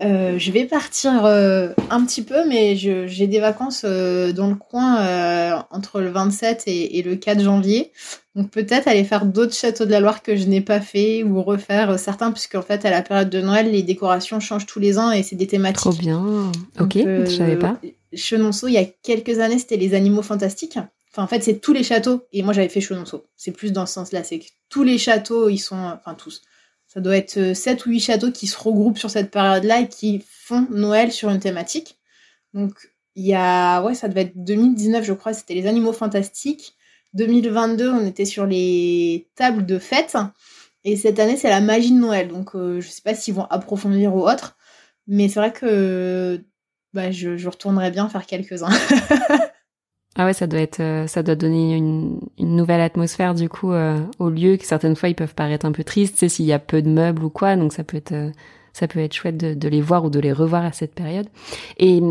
[0.00, 6.10] je vais partir un petit peu, mais j'ai des vacances dans le coin entre le
[6.10, 7.92] 27 et, et, le 4 janvier.
[8.34, 11.42] Donc peut-être aller faire d'autres châteaux de la Loire que je n'ai pas fait ou
[11.42, 14.98] refaire euh, certains puisqu'en fait à la période de Noël les décorations changent tous les
[14.98, 15.76] ans et c'est des thématiques.
[15.76, 16.50] Trop bien.
[16.80, 17.78] ok, je savais pas.
[18.14, 20.78] Chenonceau il y a quelques années c'était les animaux fantastiques.
[21.12, 23.24] Enfin en fait c'est tous les châteaux et moi j'avais fait Chenonceau.
[23.36, 26.40] C'est plus dans ce sens-là, c'est que tous les châteaux ils sont enfin tous.
[26.92, 29.88] Ça doit être 7 euh, ou 8 châteaux qui se regroupent sur cette période-là et
[29.88, 31.98] qui font Noël sur une thématique.
[32.52, 32.74] Donc
[33.14, 36.74] il y a ouais ça devait être 2019 je crois, c'était les animaux fantastiques.
[37.14, 40.16] 2022, on était sur les tables de fête.
[40.84, 42.28] Et cette année, c'est la magie de Noël.
[42.28, 44.56] Donc, euh, je sais pas s'ils vont approfondir ou autre.
[45.06, 46.42] Mais c'est vrai que
[46.92, 48.70] bah, je, je retournerai bien faire quelques-uns.
[50.16, 53.72] ah ouais, ça doit être, euh, ça doit donner une, une nouvelle atmosphère du coup
[53.72, 56.52] euh, au lieu que certaines fois ils peuvent paraître un peu tristes, tu s'il y
[56.52, 57.56] a peu de meubles ou quoi.
[57.56, 58.14] Donc ça peut être,
[58.74, 61.28] ça peut être chouette de, de les voir ou de les revoir à cette période.
[61.78, 62.02] Et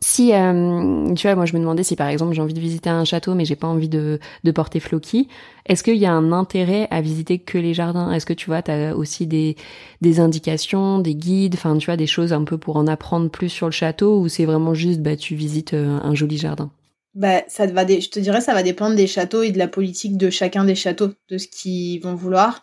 [0.00, 2.90] si euh, tu vois, moi je me demandais si par exemple j'ai envie de visiter
[2.90, 5.28] un château mais j'ai pas envie de, de porter Floki,
[5.66, 8.10] est-ce qu'il y a un intérêt à visiter que les jardins?
[8.12, 9.56] Est-ce que tu vois, tu as aussi des,
[10.00, 13.48] des indications, des guides, enfin tu vois, des choses un peu pour en apprendre plus
[13.48, 14.18] sur le château?
[14.20, 16.70] Ou c'est vraiment juste bah tu visites euh, un joli jardin?
[17.14, 20.16] Bah, ça va je te dirais, ça va dépendre des châteaux et de la politique
[20.16, 22.62] de chacun des châteaux, de ce qu'ils vont vouloir.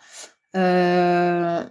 [0.55, 1.63] Euh,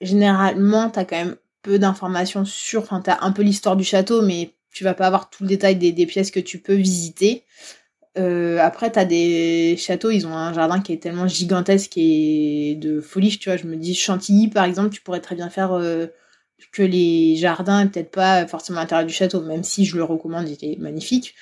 [0.00, 3.84] généralement, tu as quand même peu d'informations sur, enfin, tu as un peu l'histoire du
[3.84, 7.44] château, mais tu vas pas avoir tout le détail des, pièces que tu peux visiter.
[8.16, 12.76] Euh, après, tu as des châteaux, ils ont un jardin qui est tellement gigantesque et
[12.80, 13.36] de folie.
[13.38, 16.06] Tu vois, je me dis Chantilly, par exemple, tu pourrais très bien faire euh,
[16.72, 20.54] que les jardins, peut-être pas forcément l'intérieur du château, même si je le recommande, il
[20.54, 21.34] était magnifique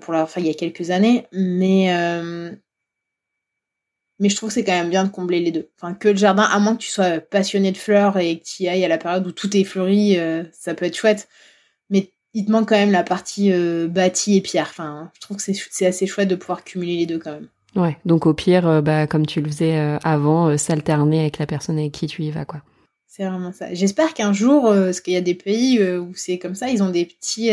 [0.00, 1.26] pour l'avoir fait il y a quelques années.
[1.32, 1.90] Mais
[4.18, 5.68] mais je trouve que c'est quand même bien de combler les deux.
[5.76, 8.62] Enfin, que le jardin, à moins que tu sois passionné de fleurs et que tu
[8.62, 10.18] y ailles à la période où tout est fleuri,
[10.52, 11.28] ça peut être chouette.
[11.90, 14.68] Mais il te manque quand même la partie euh, bâtie et pierre.
[14.70, 17.48] Enfin, je trouve que c'est assez chouette de pouvoir cumuler les deux quand même.
[17.74, 21.92] Ouais, donc au pire, bah, comme tu le faisais avant, s'alterner avec la personne avec
[21.92, 22.62] qui tu y vas, quoi.
[23.06, 23.72] C'est vraiment ça.
[23.74, 26.90] J'espère qu'un jour, parce qu'il y a des pays où c'est comme ça, ils ont
[26.90, 27.50] des petits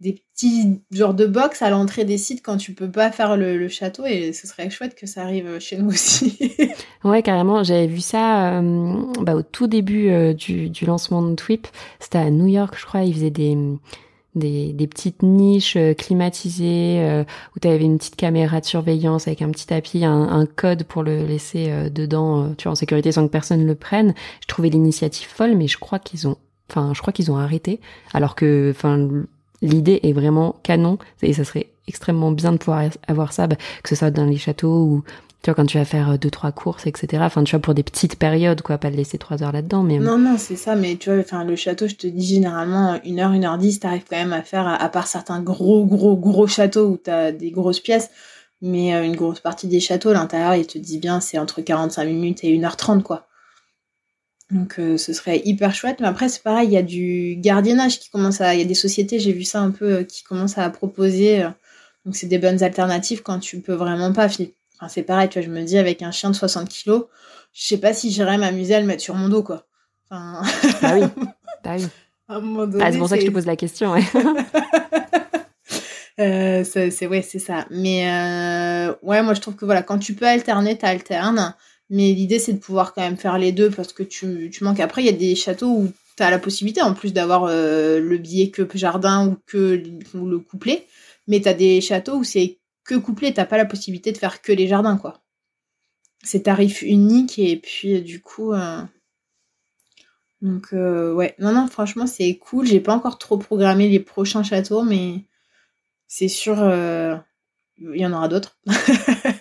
[0.00, 3.68] des petits genres de box à l'entrée des sites quand tu peux pas faire le,
[3.68, 6.38] château et ce serait chouette que ça arrive chez nous aussi.
[7.04, 7.62] ouais, carrément.
[7.62, 11.68] J'avais vu ça euh, bah, au tout début euh, du, du, lancement de Twip.
[11.98, 13.02] C'était à New York, je crois.
[13.02, 13.58] Ils faisaient des,
[14.34, 19.42] des, des petites niches euh, climatisées où tu avais une petite caméra de surveillance avec
[19.42, 23.26] un petit tapis, un, un code pour le laisser dedans, tu vois, en sécurité sans
[23.26, 24.14] que personne le prenne.
[24.40, 26.38] Je trouvais l'initiative folle, mais je crois qu'ils ont,
[26.70, 27.80] enfin, je crois qu'ils ont arrêté.
[28.14, 29.06] Alors que, enfin,
[29.62, 33.88] l'idée est vraiment canon et ça serait extrêmement bien de pouvoir avoir ça, bah, que
[33.88, 35.04] ce soit dans les châteaux ou
[35.42, 37.22] tu vois quand tu vas faire euh, deux trois courses etc.
[37.24, 39.82] Enfin tu vois pour des petites périodes quoi, pas de laisser trois heures là-dedans.
[39.82, 43.00] Mais non non c'est ça, mais tu vois enfin le château je te dis généralement
[43.04, 46.16] une heure une heure dix t'arrives quand même à faire à, part certains gros gros
[46.16, 48.10] gros châteaux où t'as des grosses pièces.
[48.62, 52.04] Mais euh, une grosse partie des châteaux, l'intérieur, il te dit bien, c'est entre 45
[52.04, 53.26] minutes et 1h30, quoi.
[54.50, 56.00] Donc euh, ce serait hyper chouette.
[56.00, 58.54] Mais après, c'est pareil, il y a du gardiennage qui commence à.
[58.54, 61.44] Il y a des sociétés, j'ai vu ça un peu, euh, qui commencent à proposer.
[61.44, 61.50] Euh,
[62.04, 64.26] donc c'est des bonnes alternatives quand tu peux vraiment pas.
[64.26, 67.04] Enfin, c'est pareil, tu vois, je me dis, avec un chien de 60 kilos,
[67.52, 69.66] je sais pas si j'irais m'amuser à le mettre sur mon dos, quoi.
[70.10, 70.42] Enfin...
[70.82, 71.02] Bah oui.
[71.62, 71.84] Bah oui.
[72.28, 72.40] Ah,
[72.90, 74.02] c'est pour ça que je te pose la question, ouais.
[76.64, 77.66] c'est ouais, c'est ça.
[77.70, 78.06] Mais
[79.02, 81.54] ouais, moi je trouve que voilà, quand tu peux alterner, t'alternes.
[81.90, 84.78] Mais l'idée, c'est de pouvoir quand même faire les deux parce que tu, manques.
[84.78, 87.98] Après, il y a des châteaux où tu as la possibilité, en plus d'avoir euh,
[87.98, 89.82] le billet que jardin ou que
[90.14, 90.86] le couplet.
[91.26, 94.40] Mais tu as des châteaux où c'est que couplet, t'as pas la possibilité de faire
[94.40, 95.20] que les jardins, quoi.
[96.22, 98.52] C'est tarif unique et puis du coup.
[98.52, 98.82] Euh,
[100.42, 101.34] donc, euh, ouais.
[101.38, 102.66] Non, non, franchement, c'est cool.
[102.66, 105.24] J'ai pas encore trop programmé les prochains châteaux, mais
[106.06, 106.56] c'est sûr,
[107.78, 108.58] il y en aura d'autres.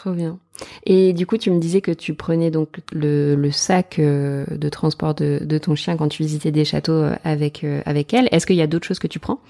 [0.00, 0.38] Trop bien.
[0.86, 5.14] Et du coup, tu me disais que tu prenais donc le, sac euh, de transport
[5.14, 8.26] de, ton chien quand tu visitais des châteaux euh, avec, euh, avec elle.
[8.32, 9.40] Est-ce qu'il y a d'autres choses que tu prends?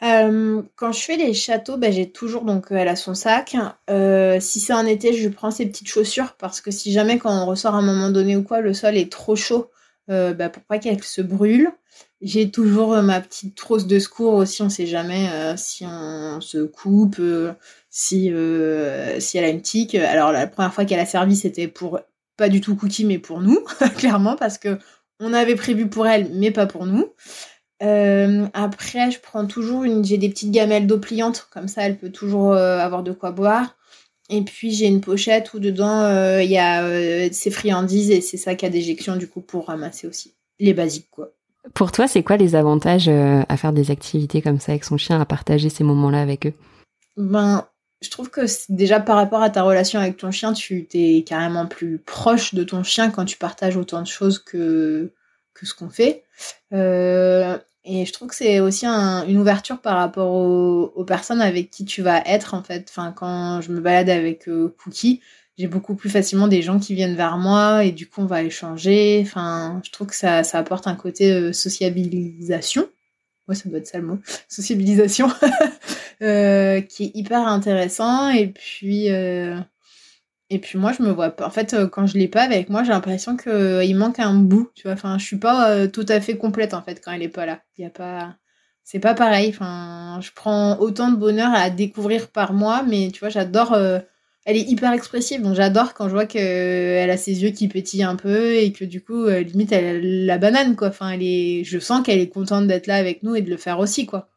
[0.00, 3.56] Quand je fais les châteaux, bah, j'ai toujours donc elle a son sac.
[4.40, 7.44] si c'est en été, je prends ses petites chaussures parce que si jamais quand on
[7.44, 9.70] ressort à un moment donné ou quoi, le sol est trop chaud,
[10.08, 11.70] bah, pour pas qu'elle se brûle.
[12.20, 14.62] J'ai toujours ma petite trousse de secours aussi.
[14.62, 17.20] On sait jamais si on se coupe
[17.96, 19.94] si, euh, si elle a une tique.
[19.94, 22.00] Alors la première fois qu'elle a servi, c'était pour
[22.36, 23.64] pas du tout Cookie, mais pour nous,
[23.96, 24.78] clairement, parce que
[25.20, 27.12] on avait prévu pour elle, mais pas pour nous.
[27.84, 31.96] Euh, après, je prends toujours une, j'ai des petites gamelles d'eau pliante, comme ça, elle
[31.96, 33.76] peut toujours euh, avoir de quoi boire.
[34.30, 38.64] Et puis j'ai une pochette où dedans il y a ses friandises et ses sacs
[38.64, 41.32] à déjection du coup pour ramasser aussi les basiques quoi.
[41.72, 45.20] Pour toi, c'est quoi les avantages à faire des activités comme ça avec son chien,
[45.20, 46.52] à partager ces moments-là avec eux?
[47.16, 47.66] Ben
[48.04, 51.66] je trouve que déjà par rapport à ta relation avec ton chien, tu t'es carrément
[51.66, 55.12] plus proche de ton chien quand tu partages autant de choses que,
[55.54, 56.24] que ce qu'on fait.
[56.72, 61.84] Euh, et je trouve que c'est aussi une ouverture par rapport aux, personnes avec qui
[61.84, 62.86] tu vas être en fait.
[62.90, 65.20] Enfin, quand je me balade avec euh, Cookie,
[65.58, 68.42] j'ai beaucoup plus facilement des gens qui viennent vers moi et du coup on va
[68.42, 69.20] échanger.
[69.26, 72.88] Enfin, je trouve que ça, ça apporte un côté euh, sociabilisation
[73.48, 74.18] ouais, ça doit être ça le mot,
[74.48, 75.28] sociabilisation,
[76.22, 78.30] euh, qui est hyper intéressant.
[78.30, 79.58] Et puis, euh,
[80.50, 81.46] et puis moi, je me vois pas.
[81.46, 84.70] En fait, euh, quand je l'ai pas avec moi, j'ai l'impression qu'il manque un bout.
[84.74, 87.28] Tu vois, enfin, je suis pas tout à fait complète en fait quand elle est
[87.28, 87.60] pas là.
[87.78, 88.36] Il a pas,
[88.84, 89.50] c'est pas pareil.
[89.50, 93.76] Enfin, je prends autant de bonheur à découvrir par moi, mais tu vois, j'adore
[94.44, 98.02] elle est hyper expressive, donc j'adore quand je vois qu'elle a ses yeux qui pétillent
[98.02, 100.90] un peu et que du coup, euh, limite, elle a la banane, quoi.
[100.90, 104.28] Je sens qu'elle est contente d'être là avec nous et de le faire aussi, quoi.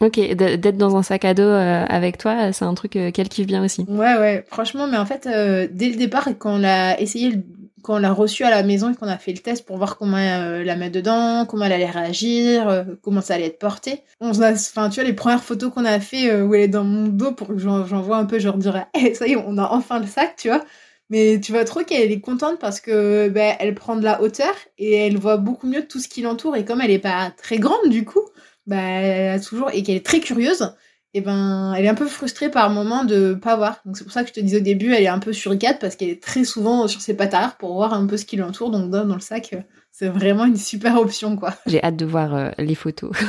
[0.00, 3.28] Ok, d'être dans un sac à dos euh, avec toi, c'est un truc euh, qu'elle
[3.28, 3.86] kiffe bien aussi.
[3.88, 7.42] Ouais, ouais, franchement, mais en fait, dès le départ, quand on a essayé
[7.86, 9.96] quand on l'a reçue à la maison et qu'on a fait le test pour voir
[9.96, 14.02] comment euh, la mettre dedans, comment elle allait réagir, euh, comment ça allait être porté.
[14.20, 16.68] On a, enfin, tu vois, les premières photos qu'on a fait euh, où elle est
[16.68, 19.32] dans mon dos pour que j'en vois un peu, je leur dirais, hey, ça y
[19.32, 20.64] est, on a enfin le sac, tu vois.
[21.10, 24.52] Mais tu vois trop qu'elle est contente parce que ben, elle prend de la hauteur
[24.78, 26.56] et elle voit beaucoup mieux tout ce qui l'entoure.
[26.56, 28.22] Et comme elle est pas très grande du coup,
[28.66, 30.72] bah, toujours et qu'elle est très curieuse,
[31.16, 33.80] et ben elle est un peu frustrée par moment de pas voir.
[33.86, 35.80] Donc c'est pour ça que je te disais au début, elle est un peu suricate
[35.80, 38.70] parce qu'elle est très souvent sur ses arrière pour voir un peu ce qui l'entoure.
[38.70, 39.60] Donc dans, le sac, euh,
[39.92, 41.54] c'est vraiment une super option quoi.
[41.66, 43.12] J'ai hâte de voir euh, les photos.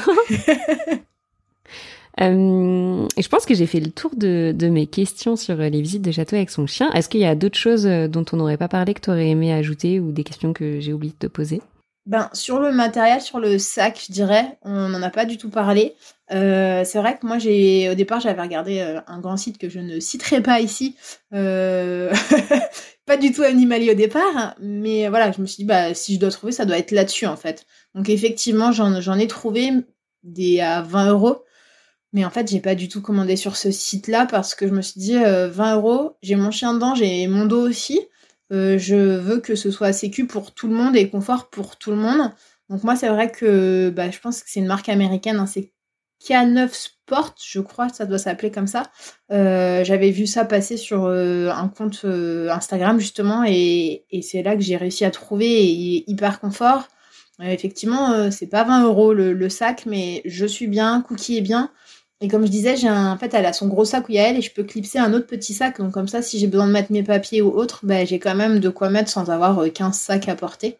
[2.19, 6.01] Euh, je pense que j'ai fait le tour de, de, mes questions sur les visites
[6.01, 6.91] de château avec son chien.
[6.93, 9.53] Est-ce qu'il y a d'autres choses dont on n'aurait pas parlé que tu aurais aimé
[9.53, 11.61] ajouter ou des questions que j'ai oublié de te poser?
[12.07, 15.49] Ben, sur le matériel, sur le sac, je dirais, on n'en a pas du tout
[15.49, 15.93] parlé.
[16.31, 19.67] Euh, c'est vrai que moi, j'ai au départ, j'avais regardé euh, un grand site que
[19.67, 20.95] je ne citerai pas ici.
[21.33, 22.13] Euh...
[23.05, 26.19] pas du tout animalier au départ, mais voilà, je me suis dit, bah, si je
[26.19, 27.65] dois trouver, ça doit être là-dessus, en fait.
[27.93, 29.71] Donc, effectivement, j'en ai trouvé
[30.23, 31.43] des à 20 euros.
[32.13, 34.81] Mais en fait, j'ai pas du tout commandé sur ce site-là parce que je me
[34.81, 37.99] suis dit, 20 euh, euros, j'ai mon chien dedans, j'ai mon dos aussi.
[38.51, 41.91] Euh, je veux que ce soit sécu pour tout le monde et confort pour tout
[41.91, 42.31] le monde.
[42.69, 45.71] Donc moi, c'est vrai que bah, je pense que c'est une marque américaine, hein, c'est
[46.23, 48.83] K9 Sport, je crois, ça doit s'appeler comme ça.
[49.31, 54.55] Euh, j'avais vu ça passer sur euh, un compte Instagram justement et, et c'est là
[54.55, 55.63] que j'ai réussi à trouver
[56.07, 56.87] hyper confort.
[57.41, 61.71] effectivement, c'est pas 20 euros le, le, sac, mais je suis bien, Cookie est bien.
[62.19, 63.11] Et comme je disais, j'ai un...
[63.11, 64.63] en fait, elle a son gros sac où il y a elle et je peux
[64.63, 65.77] clipser un autre petit sac.
[65.79, 68.35] Donc comme ça, si j'ai besoin de mettre mes papiers ou autre, ben, j'ai quand
[68.35, 70.77] même de quoi mettre sans avoir 15 euh, sacs à porter.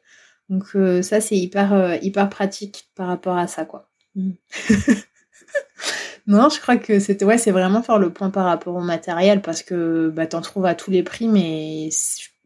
[0.49, 3.89] Donc euh, ça, c'est hyper, euh, hyper pratique par rapport à ça, quoi.
[4.15, 4.31] Mm.
[6.27, 9.41] non, je crois que c'était ouais, c'est vraiment faire le point par rapport au matériel
[9.41, 11.89] parce que bah, t'en trouves à tous les prix, mais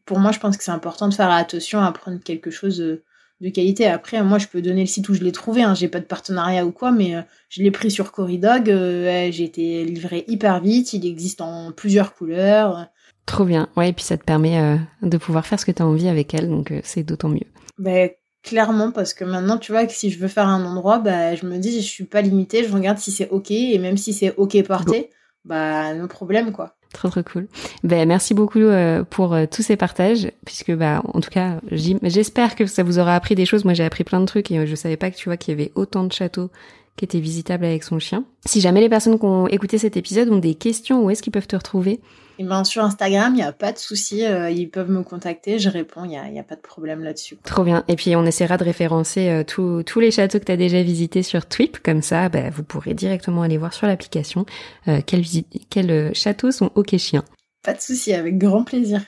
[0.06, 3.02] pour moi, je pense que c'est important de faire attention à prendre quelque chose
[3.42, 3.88] de qualité.
[3.88, 5.64] Après, moi, je peux donner le site où je l'ai trouvé.
[5.64, 5.74] Hein.
[5.74, 8.70] J'ai pas de partenariat ou quoi, mais euh, je l'ai pris sur Corridog.
[8.70, 10.94] Euh, j'ai été livré hyper vite.
[10.94, 12.88] Il existe en plusieurs couleurs.
[13.26, 13.68] Trop bien.
[13.76, 16.08] Ouais, et puis ça te permet euh, de pouvoir faire ce que tu as envie
[16.08, 17.48] avec elle, donc c'est d'autant mieux.
[17.78, 18.10] Ben,
[18.44, 21.46] clairement, parce que maintenant, tu vois, que si je veux faire un endroit, bah, je
[21.46, 22.64] me dis, je suis pas limitée.
[22.64, 23.52] Je regarde si c'est OK.
[23.52, 25.10] Et même si c'est OK porté,
[25.46, 26.76] bah, no problème, quoi.
[26.94, 27.48] Trop trop cool.
[27.84, 32.56] Ben merci beaucoup euh, pour euh, tous ces partages puisque bah en tout cas j'espère
[32.56, 33.64] que ça vous aura appris des choses.
[33.64, 35.58] Moi j'ai appris plein de trucs et euh, je savais pas que tu vois qu'il
[35.58, 36.50] y avait autant de châteaux
[36.98, 38.26] qui étaient visitables avec son chien.
[38.46, 41.32] Si jamais les personnes qui ont écouté cet épisode ont des questions, où est-ce qu'ils
[41.32, 42.02] peuvent te retrouver?
[42.42, 45.60] Et ben, sur Instagram, il n'y a pas de souci, euh, ils peuvent me contacter,
[45.60, 47.38] je réponds, il n'y a, y a, pas de problème là-dessus.
[47.44, 47.84] Trop bien.
[47.88, 51.22] Et puis on essaiera de référencer euh, tous les châteaux que tu as déjà visités
[51.22, 54.48] sur Twip, comme ça bah, vous pourrez directement aller voir sur l'application
[54.88, 55.24] euh, quels,
[55.70, 57.26] quels châteaux sont OK chiens.
[57.64, 59.02] Pas de souci, avec grand plaisir.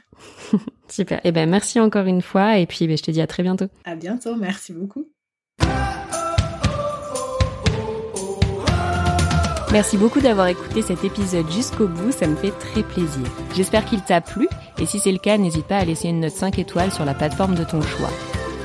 [0.88, 1.20] Super.
[1.24, 3.66] Et ben merci encore une fois et puis ben, je te dis à très bientôt.
[3.84, 5.08] À bientôt, merci beaucoup.
[9.74, 13.24] Merci beaucoup d'avoir écouté cet épisode jusqu'au bout, ça me fait très plaisir.
[13.56, 16.32] J'espère qu'il t'a plu et si c'est le cas, n'hésite pas à laisser une note
[16.32, 18.12] 5 étoiles sur la plateforme de ton choix.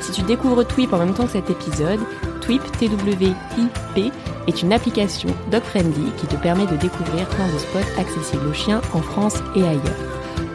[0.03, 2.01] Si tu découvres Twip en même temps que cet épisode,
[2.43, 4.13] Twip, T-W-I-P,
[4.49, 8.83] est une application dog-friendly qui te permet de découvrir plein de spots accessibles aux chiens
[8.93, 9.97] en France et ailleurs.